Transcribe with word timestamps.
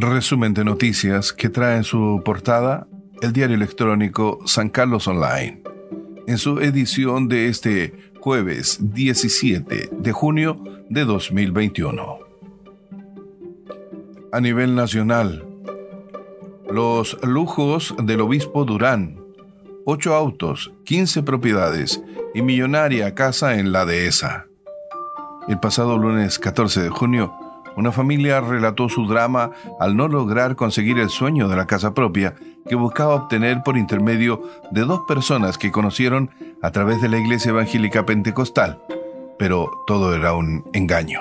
resumen 0.00 0.54
de 0.54 0.64
noticias 0.64 1.32
que 1.32 1.48
trae 1.48 1.76
en 1.76 1.84
su 1.84 2.22
portada 2.24 2.86
el 3.22 3.32
diario 3.32 3.56
electrónico 3.56 4.38
San 4.44 4.68
Carlos 4.68 5.08
Online, 5.08 5.62
en 6.26 6.38
su 6.38 6.60
edición 6.60 7.28
de 7.28 7.48
este 7.48 8.12
jueves 8.20 8.78
17 8.80 9.90
de 9.90 10.12
junio 10.12 10.62
de 10.88 11.04
2021. 11.04 12.18
A 14.32 14.40
nivel 14.40 14.74
nacional, 14.74 15.46
los 16.70 17.16
lujos 17.22 17.94
del 18.02 18.20
obispo 18.20 18.64
Durán, 18.64 19.18
ocho 19.84 20.14
autos, 20.14 20.70
15 20.84 21.22
propiedades 21.22 22.02
y 22.34 22.42
millonaria 22.42 23.14
casa 23.14 23.58
en 23.58 23.72
la 23.72 23.86
dehesa. 23.86 24.46
El 25.48 25.58
pasado 25.60 25.96
lunes 25.96 26.38
14 26.38 26.82
de 26.82 26.90
junio, 26.90 27.47
una 27.78 27.92
familia 27.92 28.40
relató 28.40 28.88
su 28.88 29.06
drama 29.06 29.52
al 29.78 29.96
no 29.96 30.08
lograr 30.08 30.56
conseguir 30.56 30.98
el 30.98 31.10
sueño 31.10 31.46
de 31.46 31.54
la 31.54 31.68
casa 31.68 31.94
propia 31.94 32.34
que 32.68 32.74
buscaba 32.74 33.14
obtener 33.14 33.62
por 33.62 33.78
intermedio 33.78 34.42
de 34.72 34.80
dos 34.80 35.02
personas 35.06 35.58
que 35.58 35.70
conocieron 35.70 36.30
a 36.60 36.72
través 36.72 37.00
de 37.00 37.08
la 37.08 37.18
iglesia 37.18 37.50
evangélica 37.50 38.04
pentecostal. 38.04 38.82
Pero 39.38 39.70
todo 39.86 40.12
era 40.12 40.34
un 40.34 40.68
engaño. 40.72 41.20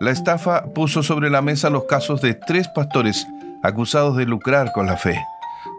La 0.00 0.10
estafa 0.10 0.64
puso 0.74 1.04
sobre 1.04 1.30
la 1.30 1.42
mesa 1.42 1.70
los 1.70 1.84
casos 1.84 2.20
de 2.22 2.34
tres 2.34 2.66
pastores 2.74 3.28
acusados 3.62 4.16
de 4.16 4.26
lucrar 4.26 4.72
con 4.72 4.86
la 4.86 4.96
fe, 4.96 5.20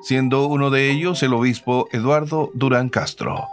siendo 0.02 0.48
uno 0.48 0.70
de 0.70 0.92
ellos 0.92 1.22
el 1.24 1.34
obispo 1.34 1.90
Eduardo 1.92 2.52
Durán 2.54 2.88
Castro, 2.88 3.50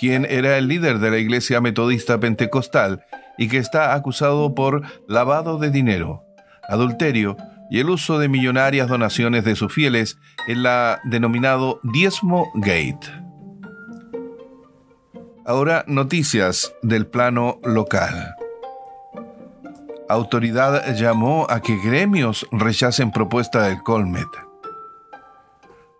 quien 0.00 0.24
era 0.24 0.56
el 0.56 0.66
líder 0.66 0.98
de 0.98 1.10
la 1.10 1.18
iglesia 1.18 1.60
metodista 1.60 2.18
pentecostal 2.18 3.04
y 3.36 3.48
que 3.48 3.58
está 3.58 3.92
acusado 3.94 4.54
por 4.54 4.82
lavado 5.06 5.58
de 5.58 5.70
dinero, 5.70 6.24
adulterio 6.66 7.36
y 7.70 7.80
el 7.80 7.90
uso 7.90 8.18
de 8.18 8.30
millonarias 8.30 8.88
donaciones 8.88 9.44
de 9.44 9.54
sus 9.56 9.72
fieles 9.72 10.18
en 10.48 10.62
la 10.62 11.00
denominado 11.04 11.80
Diezmo 11.82 12.50
Gate. 12.54 13.06
Ahora 15.44 15.84
noticias 15.86 16.74
del 16.82 17.06
plano 17.06 17.58
local. 17.62 18.34
Autoridad 20.08 20.96
llamó 20.96 21.46
a 21.50 21.60
que 21.60 21.76
gremios 21.76 22.46
rechacen 22.52 23.12
propuesta 23.12 23.68
del 23.68 23.82
Colmet. 23.82 24.28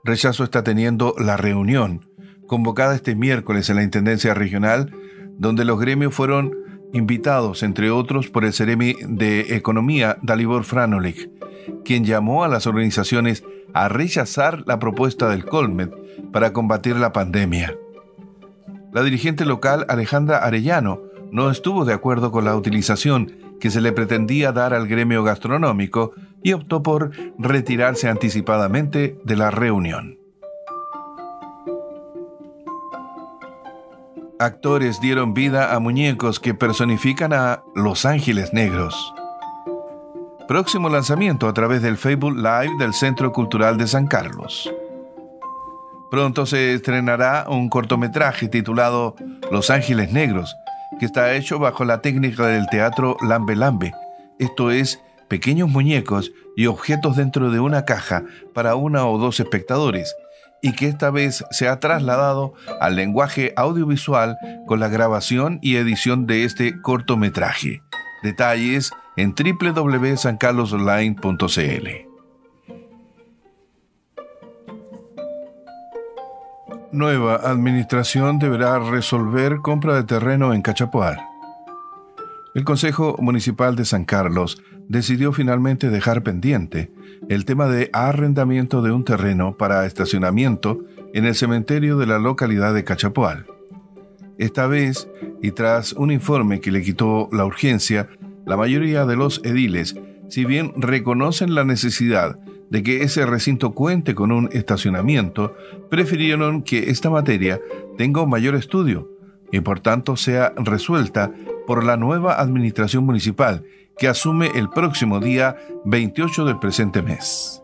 Rechazo 0.05 0.45
está 0.45 0.65
teniendo 0.65 1.15
la 1.19 1.37
reunión 1.37 2.10
convocada 2.51 2.97
este 2.97 3.15
miércoles 3.15 3.71
en 3.71 3.77
la 3.77 3.85
Intendencia 3.85 4.35
Regional, 4.35 4.93
donde 5.39 5.65
los 5.65 5.79
gremios 5.79 6.13
fueron 6.13 6.53
invitados, 6.93 7.63
entre 7.63 7.93
otros, 7.93 8.29
por 8.29 8.45
el 8.45 8.53
Ceremi 8.53 8.97
de 9.07 9.55
Economía, 9.55 10.19
Dalibor 10.23 10.65
Franolik, 10.65 11.31
quien 11.85 12.05
llamó 12.05 12.43
a 12.43 12.49
las 12.49 12.67
organizaciones 12.67 13.45
a 13.73 13.89
rechazar 13.89 14.65
la 14.67 14.81
propuesta 14.81 15.29
del 15.29 15.45
Colmet 15.45 15.95
para 16.33 16.53
combatir 16.53 16.97
la 16.97 17.13
pandemia. 17.13 17.77
La 18.93 19.05
dirigente 19.05 19.45
local 19.45 19.87
Alejandra 19.89 20.39
Arellano 20.39 21.03
no 21.31 21.53
estuvo 21.53 21.85
de 21.85 21.95
acuerdo 21.95 22.33
con 22.33 22.45
la 22.45 22.57
utilización 22.57 23.33
que 23.61 23.71
se 23.71 23.81
le 23.81 23.93
pretendía 23.93 24.51
dar 24.51 24.75
al 24.75 24.89
gremio 24.89 25.23
gastronómico 25.23 26.15
y 26.43 26.53
optó 26.55 26.83
por 26.83 27.13
retirarse 27.39 28.09
anticipadamente 28.09 29.21
de 29.25 29.37
la 29.37 29.53
reunión. 29.53 30.20
Actores 34.41 35.03
dieron 35.03 35.35
vida 35.35 35.75
a 35.75 35.81
muñecos 35.81 36.41
que 36.41 36.55
personifican 36.55 37.35
a 37.35 37.63
Los 37.75 38.07
Ángeles 38.07 38.55
Negros. 38.55 39.13
Próximo 40.49 40.89
lanzamiento 40.89 41.47
a 41.47 41.53
través 41.53 41.83
del 41.83 41.99
Facebook 41.99 42.35
Live 42.35 42.73
del 42.79 42.95
Centro 42.95 43.33
Cultural 43.33 43.77
de 43.77 43.87
San 43.87 44.07
Carlos. 44.07 44.73
Pronto 46.11 46.47
se 46.47 46.73
estrenará 46.73 47.45
un 47.49 47.69
cortometraje 47.69 48.49
titulado 48.49 49.15
Los 49.53 49.69
Ángeles 49.69 50.11
Negros, 50.11 50.57
que 50.99 51.05
está 51.05 51.35
hecho 51.35 51.59
bajo 51.59 51.85
la 51.85 52.01
técnica 52.01 52.47
del 52.47 52.67
teatro 52.69 53.19
Lambe 53.21 53.57
Lambe, 53.57 53.93
esto 54.39 54.71
es, 54.71 55.03
pequeños 55.29 55.69
muñecos 55.69 56.33
y 56.57 56.67
objetos 56.67 57.17
dentro 57.17 57.51
de 57.51 57.61
una 57.61 57.85
caja 57.85 58.25
para 58.55 58.75
una 58.75 59.07
o 59.07 59.19
dos 59.19 59.39
espectadores, 59.39 60.17
y 60.63 60.73
que 60.73 60.89
esta 60.89 61.11
vez 61.11 61.45
se 61.51 61.69
ha 61.69 61.79
trasladado 61.81 62.55
al 62.81 62.97
lenguaje 62.97 63.53
audiovisual 63.57 64.39
con 64.67 64.81
la 64.81 64.89
grabación 64.89 65.59
y 65.63 65.77
edición 65.77 66.27
de 66.27 66.45
este 66.45 66.81
cortometraje. 66.81 67.83
Detalles 68.23 68.91
en 69.17 69.35
www.sancarlosonline.cl. 69.35 71.89
Nueva 76.93 77.37
administración 77.37 78.41
deberá 78.41 78.81
resolver 78.81 79.59
compra 79.59 79.95
de 79.95 80.03
terreno 80.03 80.53
en 80.53 80.61
Cachapoal. 80.61 81.21
El 82.53 82.65
Consejo 82.65 83.15
Municipal 83.21 83.77
de 83.77 83.85
San 83.85 84.05
Carlos 84.05 84.61
decidió 84.91 85.33
finalmente 85.33 85.89
dejar 85.89 86.25
pendiente 86.25 86.91
el 87.29 87.45
tema 87.45 87.69
de 87.69 87.91
arrendamiento 87.93 88.83
de 88.83 88.91
un 88.91 89.05
terreno 89.05 89.57
para 89.57 89.87
estacionamiento 89.87 90.81
en 91.15 91.27
el 91.27 91.37
cementerio 91.37 91.97
de 91.97 92.07
la 92.07 92.19
localidad 92.19 92.75
de 92.75 92.83
Cachapoal. 92.83 93.47
Esta 94.37 94.67
vez, 94.67 95.09
y 95.41 95.53
tras 95.53 95.93
un 95.93 96.11
informe 96.11 96.61
que 96.61 96.73
le 96.73 96.83
quitó 96.83 97.29
la 97.31 97.47
urgencia, 97.47 98.09
la 98.47 98.57
mayoría 98.57 99.07
de 99.07 99.15
los 99.15 99.41
ediles, 99.45 99.95
si 100.29 100.45
bien 100.45 100.73
reconocen 100.77 101.55
la 101.55 101.63
necesidad 101.65 102.41
de 102.69 102.83
que 102.83 103.05
ese 103.05 103.25
recinto 103.27 103.73
cuente 103.73 104.17
con 104.17 104.33
un 104.33 104.49
estacionamiento, 104.51 105.55
prefirieron 105.89 106.63
que 106.63 106.91
esta 106.91 107.11
materia 107.11 107.61
tenga 107.97 108.23
un 108.23 108.31
mayor 108.31 108.57
estudio 108.57 109.09
y 109.53 109.61
por 109.61 109.79
tanto 109.79 110.17
sea 110.17 110.53
resuelta 110.57 111.33
por 111.65 111.85
la 111.85 111.97
nueva 111.97 112.41
administración 112.41 113.05
municipal 113.05 113.63
que 114.01 114.09
asume 114.09 114.51
el 114.55 114.71
próximo 114.71 115.21
día 115.21 115.57
28 115.85 116.47
del 116.47 116.59
presente 116.59 117.03
mes. 117.03 117.63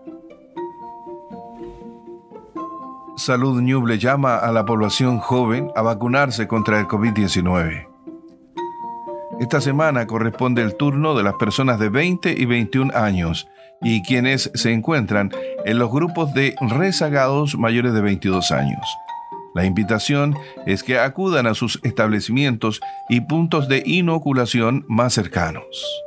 Salud 3.16 3.62
Ñuble 3.62 3.98
llama 3.98 4.36
a 4.36 4.52
la 4.52 4.66
población 4.66 5.18
joven 5.18 5.70
a 5.74 5.80
vacunarse 5.80 6.46
contra 6.46 6.78
el 6.78 6.86
COVID-19. 6.86 7.88
Esta 9.40 9.62
semana 9.62 10.06
corresponde 10.06 10.60
el 10.60 10.76
turno 10.76 11.16
de 11.16 11.22
las 11.22 11.34
personas 11.34 11.78
de 11.78 11.88
20 11.88 12.34
y 12.38 12.44
21 12.44 12.94
años 12.94 13.48
y 13.80 14.02
quienes 14.02 14.50
se 14.54 14.72
encuentran 14.72 15.32
en 15.64 15.78
los 15.78 15.90
grupos 15.90 16.34
de 16.34 16.54
rezagados 16.60 17.56
mayores 17.56 17.94
de 17.94 18.02
22 18.02 18.52
años. 18.52 18.86
La 19.54 19.64
invitación 19.64 20.36
es 20.66 20.82
que 20.82 20.98
acudan 20.98 21.46
a 21.46 21.54
sus 21.54 21.80
establecimientos 21.82 22.82
y 23.08 23.22
puntos 23.22 23.68
de 23.68 23.82
inoculación 23.86 24.84
más 24.86 25.14
cercanos 25.14 26.05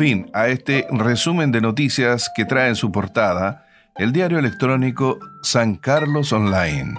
fin 0.00 0.30
a 0.32 0.48
este 0.48 0.86
resumen 0.90 1.52
de 1.52 1.60
noticias 1.60 2.30
que 2.34 2.46
trae 2.46 2.70
en 2.70 2.74
su 2.74 2.90
portada 2.90 3.66
el 3.96 4.12
diario 4.12 4.38
electrónico 4.38 5.18
San 5.42 5.76
Carlos 5.76 6.32
Online, 6.32 6.94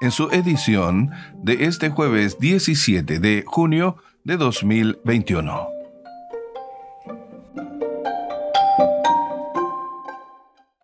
en 0.00 0.10
su 0.10 0.28
edición 0.30 1.12
de 1.44 1.66
este 1.66 1.90
jueves 1.90 2.40
17 2.40 3.20
de 3.20 3.44
junio 3.46 3.98
de 4.24 4.36
2021. 4.36 5.73